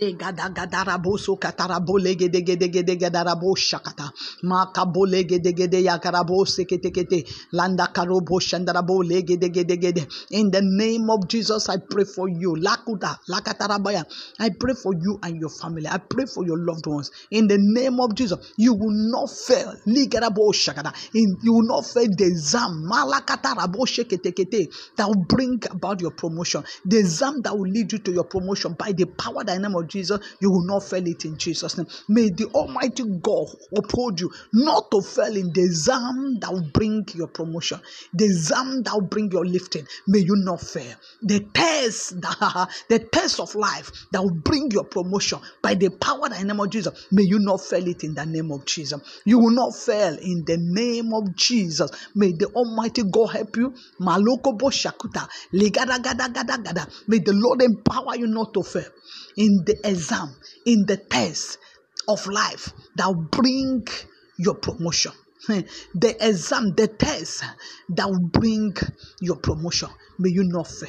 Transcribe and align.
In 0.00 0.18
the 10.50 10.62
name 10.62 11.10
of 11.10 11.28
Jesus, 11.28 11.68
I 11.68 11.76
pray 11.90 12.04
for 12.04 12.28
you. 12.28 12.56
Lakuta, 12.56 13.18
lakatarabaya. 13.28 14.04
I 14.40 14.50
pray 14.58 14.74
for 14.74 14.94
you 14.94 15.18
and 15.22 15.40
your 15.40 15.50
family. 15.50 15.86
I 15.86 15.98
pray 15.98 16.24
for 16.26 16.44
your 16.44 16.58
loved 16.58 16.86
ones. 16.86 17.10
In 17.30 17.46
the 17.46 17.58
name 17.60 18.00
of 18.00 18.14
Jesus, 18.16 18.52
you 18.56 18.74
will 18.74 18.90
not 18.90 19.30
fail. 19.30 19.74
Ligarabo. 19.86 20.52
In, 21.14 21.36
you 21.42 21.52
will 21.52 21.66
not 21.66 21.86
fail 21.86 22.08
the 22.16 22.24
exam. 22.24 22.88
Malakatarabo. 22.90 23.86
That 24.96 25.06
will 25.06 25.24
bring 25.28 25.62
about 25.70 26.00
your 26.00 26.10
promotion. 26.10 26.64
The 26.84 26.98
exam 26.98 27.42
that 27.42 27.56
will 27.56 27.68
lead 27.68 27.92
you 27.92 27.98
to 27.98 28.12
your 28.12 28.24
promotion 28.24 28.74
by 28.74 28.92
the 28.92 29.04
power 29.06 29.44
name 29.44 29.83
Jesus, 29.88 30.20
you 30.40 30.50
will 30.50 30.66
not 30.66 30.82
fail 30.82 31.06
it 31.06 31.24
in 31.24 31.36
Jesus' 31.38 31.76
name. 31.78 31.86
May 32.08 32.30
the 32.30 32.46
Almighty 32.54 33.04
God 33.22 33.46
uphold 33.76 34.20
you 34.20 34.30
not 34.52 34.90
to 34.90 35.00
fail 35.00 35.36
in 35.36 35.52
the 35.52 35.62
exam 35.62 36.38
that 36.40 36.52
will 36.52 36.68
bring 36.72 37.06
your 37.14 37.28
promotion, 37.28 37.80
the 38.12 38.24
exam 38.24 38.82
that 38.82 38.94
will 38.94 39.08
bring 39.08 39.30
your 39.30 39.44
lifting. 39.44 39.86
May 40.06 40.20
you 40.20 40.34
not 40.36 40.60
fail. 40.60 40.94
The 41.22 41.40
test, 41.52 42.20
that, 42.20 42.68
the 42.88 42.98
test 42.98 43.40
of 43.40 43.54
life 43.54 43.90
that 44.12 44.22
will 44.22 44.34
bring 44.34 44.70
your 44.70 44.84
promotion 44.84 45.38
by 45.62 45.74
the 45.74 45.90
power 45.90 46.28
the 46.28 46.42
name 46.44 46.60
of 46.60 46.70
Jesus. 46.70 47.06
May 47.10 47.24
you 47.24 47.38
not 47.38 47.60
fail 47.60 47.86
it 47.86 48.04
in 48.04 48.14
the 48.14 48.26
name 48.26 48.50
of 48.52 48.64
Jesus. 48.66 49.00
You 49.24 49.38
will 49.38 49.50
not 49.50 49.74
fail 49.74 50.16
in 50.18 50.44
the 50.46 50.56
name 50.58 51.12
of 51.12 51.34
Jesus. 51.36 51.90
May 52.14 52.32
the 52.32 52.46
Almighty 52.46 53.02
God 53.10 53.26
help 53.26 53.56
you. 53.56 53.74
Maloko 54.00 54.58
bo. 54.58 54.70
May 57.08 57.18
the 57.18 57.32
Lord 57.32 57.62
empower 57.62 58.16
you 58.16 58.26
not 58.26 58.54
to 58.54 58.62
fail 58.62 58.90
in 59.36 59.64
the 59.66 59.73
exam, 59.84 60.34
in 60.66 60.86
the 60.86 60.96
test 60.96 61.58
of 62.08 62.26
life 62.26 62.72
that 62.96 63.06
will 63.06 63.28
bring 63.30 63.86
your 64.38 64.54
promotion. 64.54 65.12
The 65.94 66.16
exam, 66.20 66.74
the 66.74 66.88
test 66.88 67.44
that 67.90 68.08
will 68.08 68.28
bring 68.28 68.74
your 69.20 69.36
promotion. 69.36 69.90
May 70.18 70.30
you 70.30 70.44
not 70.44 70.66
fail. 70.68 70.88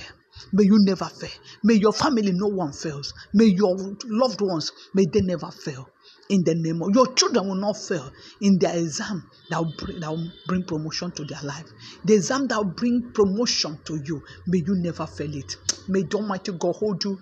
May 0.54 0.64
you 0.64 0.78
never 0.80 1.06
fail. 1.06 1.30
May 1.64 1.76
your 1.76 1.94
family, 1.94 2.32
no 2.32 2.48
one 2.48 2.72
fails. 2.72 3.14
May 3.34 3.46
your 3.46 3.76
loved 4.06 4.42
ones, 4.42 4.72
may 4.94 5.06
they 5.06 5.22
never 5.22 5.50
fail. 5.52 5.90
In 6.30 6.44
the 6.44 6.56
name 6.56 6.82
of 6.82 6.96
your 6.96 7.14
children 7.14 7.48
will 7.48 7.56
not 7.56 7.78
fail 7.78 8.12
in 8.42 8.58
their 8.58 8.76
exam 8.76 9.30
that 9.50 9.60
will, 9.60 9.74
bring, 9.78 10.00
that 10.00 10.10
will 10.10 10.32
bring 10.48 10.64
promotion 10.64 11.12
to 11.12 11.26
their 11.26 11.42
life. 11.44 11.66
The 12.04 12.16
exam 12.16 12.48
that 12.48 12.58
will 12.58 12.74
bring 12.74 13.12
promotion 13.14 13.78
to 13.86 14.00
you, 14.04 14.24
may 14.48 14.60
you 14.60 14.76
never 14.78 15.06
fail 15.06 15.34
it. 15.36 15.56
May 15.88 16.04
the 16.04 16.18
Almighty 16.18 16.52
God 16.54 16.76
hold 16.76 17.04
you 17.04 17.20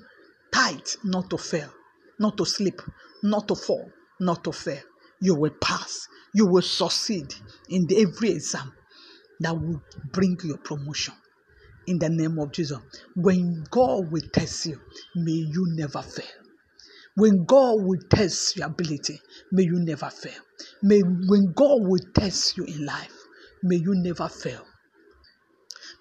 tight 0.63 0.97
not 1.03 1.29
to 1.29 1.37
fail, 1.37 1.69
not 2.19 2.37
to 2.37 2.45
slip, 2.45 2.81
not 3.23 3.47
to 3.47 3.55
fall, 3.55 3.89
not 4.19 4.43
to 4.43 4.51
fail. 4.51 4.81
You 5.21 5.35
will 5.35 5.55
pass. 5.61 6.07
You 6.33 6.47
will 6.47 6.61
succeed 6.61 7.33
in 7.69 7.87
every 7.95 8.31
exam 8.31 8.73
that 9.39 9.53
will 9.53 9.81
bring 10.11 10.37
your 10.43 10.57
promotion. 10.57 11.13
In 11.87 11.99
the 11.99 12.09
name 12.09 12.39
of 12.39 12.51
Jesus. 12.51 12.77
When 13.15 13.65
God 13.69 14.11
will 14.11 14.21
test 14.31 14.65
you, 14.65 14.79
may 15.15 15.31
you 15.31 15.65
never 15.75 16.01
fail. 16.01 16.25
When 17.15 17.45
God 17.45 17.83
will 17.83 17.99
test 18.09 18.57
your 18.57 18.67
ability, 18.67 19.19
may 19.51 19.63
you 19.63 19.79
never 19.79 20.09
fail. 20.09 20.41
May 20.81 21.01
when 21.01 21.53
God 21.53 21.81
will 21.81 21.99
test 22.15 22.57
you 22.57 22.63
in 22.63 22.85
life, 22.85 23.13
may 23.61 23.75
you 23.75 23.93
never 23.95 24.27
fail. 24.29 24.65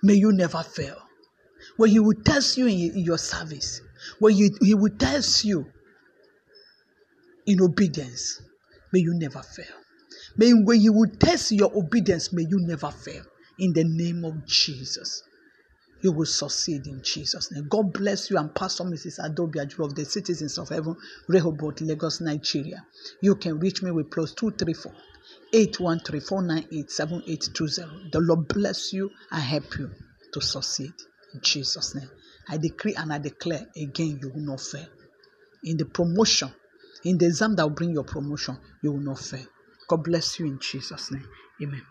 May 0.03 0.15
you 0.15 0.33
never 0.33 0.63
fail. 0.63 0.97
When 1.77 1.91
He 1.91 1.99
will 2.01 2.21
test 2.25 2.57
you 2.57 2.67
in 2.67 2.99
your 2.99 3.19
service, 3.19 3.81
when 4.19 4.37
you, 4.37 4.51
He 4.61 4.75
will 4.75 4.97
test 4.97 5.45
you 5.45 5.67
in 7.47 7.61
obedience, 7.61 8.41
may 8.93 9.01
you 9.01 9.15
never 9.15 9.43
fail. 9.43 9.77
May 10.37 10.53
when 10.53 10.81
He 10.81 10.91
will 10.91 11.11
test 11.19 11.53
your 11.53 11.77
obedience, 11.77 12.33
may 12.33 12.43
you 12.43 12.59
never 12.61 12.91
fail. 12.91 13.25
In 13.59 13.73
the 13.73 13.85
name 13.85 14.25
of 14.25 14.47
Jesus 14.47 15.23
you 16.03 16.13
will 16.13 16.27
succeed 16.27 16.87
in 16.87 17.01
Jesus' 17.03 17.51
name. 17.53 17.69
God 17.69 17.93
bless 17.93 18.31
you 18.31 18.37
and 18.37 18.55
Pastor 18.55 18.85
Mrs. 18.85 19.25
Adobe 19.25 19.61
Aju 19.61 19.85
of 19.85 19.95
the 19.95 20.05
Citizens 20.05 20.59
of 20.59 20.69
Heaven, 20.69 20.97
Rehoboth, 21.29 21.81
Lagos, 21.81 22.21
Nigeria. 22.21 22.85
You 23.21 23.37
can 23.37 23.59
reach 23.61 23.83
me 23.83 23.91
with 23.93 24.11
plus 24.11 24.33
234 24.35 24.93
813 25.53 26.21
498 26.21 26.91
7820. 26.91 28.11
The 28.11 28.21
Lord 28.21 28.49
bless 28.49 28.93
you 28.93 29.11
and 29.31 29.43
help 29.43 29.79
you 29.79 29.91
to 30.33 30.41
succeed 30.41 30.93
in 31.35 31.41
Jesus' 31.41 31.95
name. 31.95 32.11
I 32.49 32.57
decree 32.59 32.95
and 32.95 33.13
I 33.13 33.19
declare 33.19 33.67
again, 33.77 34.19
you 34.23 34.31
will 34.31 34.43
not 34.43 34.61
fail. 34.61 34.87
In 35.65 35.77
the 35.77 35.85
promotion, 35.85 36.53
in 37.05 37.19
the 37.19 37.27
exam 37.27 37.57
that 37.57 37.63
will 37.65 37.75
bring 37.75 37.93
your 37.93 38.05
promotion, 38.05 38.59
you 38.83 38.93
will 38.93 39.01
not 39.01 39.19
fail. 39.21 39.47
God 39.89 40.05
bless 40.05 40.39
you 40.39 40.47
in 40.47 40.59
Jesus' 40.59 41.13
name. 41.13 41.27
Amen. 41.63 41.83